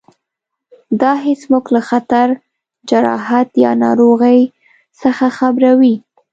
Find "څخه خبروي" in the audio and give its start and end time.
5.01-5.95